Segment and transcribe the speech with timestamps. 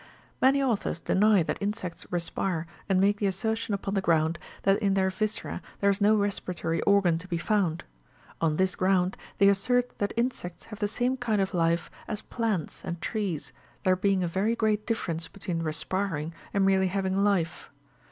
[0.41, 4.95] Many authors deny that insects respire,5 and make the assertion upon the ground, that in
[4.95, 7.83] their viscera there is no respiratory organ to be found.
[8.41, 12.83] On this ground, they assert that insects have the same kind of life as plants
[12.83, 13.53] and trees,
[13.83, 17.69] there being a very great difference between respiring and merely having life.